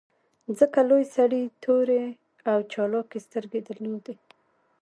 ځکه 0.59 0.79
لوی 0.89 1.03
سړي 1.15 1.41
تورې 1.63 2.03
او 2.51 2.59
چالاکې 2.71 3.19
سترګې 3.25 3.59
درلودې 3.67 4.15